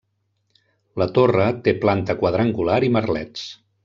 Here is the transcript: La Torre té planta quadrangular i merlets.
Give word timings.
La 1.01 1.07
Torre 1.17 1.45
té 1.67 1.73
planta 1.83 2.15
quadrangular 2.23 2.79
i 2.89 2.91
merlets. 2.97 3.45